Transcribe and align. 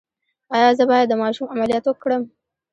ایا 0.55 0.69
زه 0.77 0.83
باید 0.91 1.05
د 1.09 1.13
ماشوم 1.23 1.47
عملیات 1.53 1.85
وکړم؟ 1.87 2.23